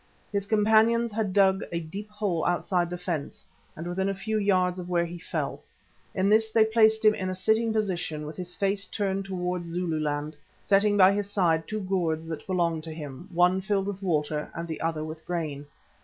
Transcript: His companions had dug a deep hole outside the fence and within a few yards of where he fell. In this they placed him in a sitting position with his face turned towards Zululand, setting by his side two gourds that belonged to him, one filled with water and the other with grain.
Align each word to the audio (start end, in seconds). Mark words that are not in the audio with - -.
His 0.31 0.47
companions 0.47 1.11
had 1.11 1.31
dug 1.31 1.63
a 1.71 1.79
deep 1.79 2.09
hole 2.09 2.43
outside 2.43 2.89
the 2.89 2.97
fence 2.97 3.45
and 3.75 3.85
within 3.85 4.09
a 4.09 4.15
few 4.15 4.39
yards 4.39 4.79
of 4.79 4.89
where 4.89 5.05
he 5.05 5.19
fell. 5.19 5.61
In 6.15 6.27
this 6.27 6.49
they 6.49 6.65
placed 6.65 7.05
him 7.05 7.13
in 7.13 7.29
a 7.29 7.35
sitting 7.35 7.71
position 7.71 8.25
with 8.25 8.35
his 8.35 8.55
face 8.55 8.87
turned 8.87 9.25
towards 9.25 9.67
Zululand, 9.67 10.35
setting 10.59 10.97
by 10.97 11.13
his 11.13 11.29
side 11.29 11.67
two 11.67 11.81
gourds 11.81 12.25
that 12.29 12.47
belonged 12.47 12.83
to 12.85 12.93
him, 12.95 13.29
one 13.31 13.61
filled 13.61 13.85
with 13.85 14.01
water 14.01 14.49
and 14.55 14.67
the 14.67 14.81
other 14.81 15.03
with 15.03 15.23
grain. 15.23 15.67